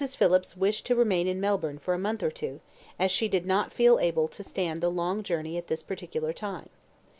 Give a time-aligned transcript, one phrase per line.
[0.17, 2.59] Phillips wished to remain in Melbourne for a month or two,
[2.97, 6.33] as she did not feel able to stand the long land journey at this particular
[6.33, 6.69] time.